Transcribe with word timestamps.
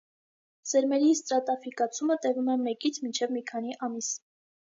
Սերմերի 0.69 1.09
ստրատաֆիկացումը 1.17 2.17
տևում 2.25 2.49
է 2.55 2.57
մեկից 2.63 2.99
մինչև 3.05 3.37
մի 3.37 3.45
քանի 3.53 3.79
ամիս։ 3.91 4.11